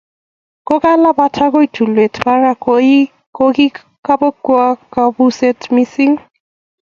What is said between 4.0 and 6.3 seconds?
kokibekwo kapuset missing.